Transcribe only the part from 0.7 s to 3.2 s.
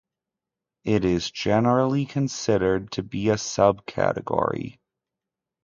It is generally considered to